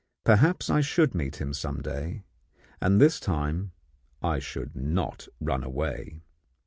[0.23, 2.23] Perhaps I should meet him some day,
[2.81, 3.71] and this time
[4.23, 6.23] I should not run away.